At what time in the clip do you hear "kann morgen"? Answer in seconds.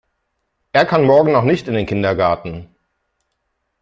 0.87-1.31